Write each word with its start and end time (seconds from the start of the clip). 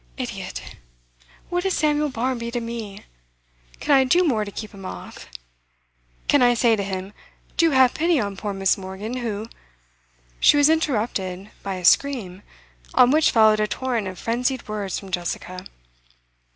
Idiot! 0.17 0.63
What 1.49 1.63
is 1.63 1.77
Samuel 1.77 2.09
Barmby 2.09 2.49
to 2.49 2.59
me? 2.59 3.05
Can 3.79 3.93
I 3.95 4.03
do 4.03 4.23
more 4.23 4.43
to 4.45 4.49
keep 4.49 4.73
him 4.73 4.83
off? 4.83 5.27
Can 6.27 6.41
I 6.41 6.55
say 6.55 6.75
to 6.75 6.81
him, 6.81 7.13
"Do 7.55 7.69
have 7.69 7.93
pity 7.93 8.19
on 8.19 8.35
poor 8.35 8.51
Miss. 8.51 8.79
Morgan, 8.79 9.17
who"' 9.17 9.47
She 10.39 10.57
was 10.57 10.71
interrupted 10.71 11.51
by 11.61 11.75
a 11.75 11.85
scream, 11.85 12.41
on 12.95 13.11
which 13.11 13.29
followed 13.29 13.59
a 13.59 13.67
torrent 13.67 14.07
of 14.07 14.17
frenzied 14.17 14.67
words 14.67 14.97
from 14.97 15.11
Jessica. 15.11 15.67